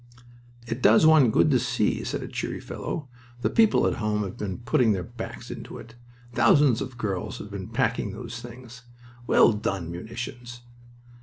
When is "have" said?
4.23-4.35, 7.37-7.51